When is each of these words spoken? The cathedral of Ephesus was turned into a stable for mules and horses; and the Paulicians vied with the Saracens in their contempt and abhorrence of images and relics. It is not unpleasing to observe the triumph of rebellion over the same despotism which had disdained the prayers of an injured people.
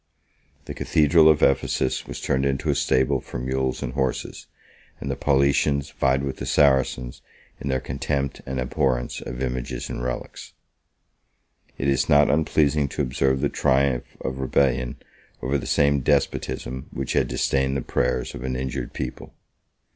The 0.65 0.73
cathedral 0.73 1.29
of 1.29 1.43
Ephesus 1.43 2.07
was 2.07 2.19
turned 2.19 2.43
into 2.43 2.71
a 2.71 2.75
stable 2.75 3.21
for 3.21 3.37
mules 3.37 3.83
and 3.83 3.93
horses; 3.93 4.47
and 4.99 5.11
the 5.11 5.15
Paulicians 5.15 5.91
vied 5.91 6.23
with 6.23 6.37
the 6.37 6.47
Saracens 6.47 7.21
in 7.59 7.69
their 7.69 7.79
contempt 7.79 8.41
and 8.47 8.59
abhorrence 8.59 9.21
of 9.21 9.43
images 9.43 9.91
and 9.91 10.03
relics. 10.03 10.53
It 11.77 11.87
is 11.87 12.09
not 12.09 12.31
unpleasing 12.31 12.87
to 12.87 13.03
observe 13.03 13.41
the 13.41 13.49
triumph 13.49 14.17
of 14.21 14.39
rebellion 14.39 14.95
over 15.39 15.59
the 15.59 15.67
same 15.67 15.99
despotism 15.99 16.87
which 16.89 17.13
had 17.13 17.27
disdained 17.27 17.77
the 17.77 17.81
prayers 17.81 18.33
of 18.33 18.43
an 18.43 18.55
injured 18.55 18.93
people. 18.93 19.35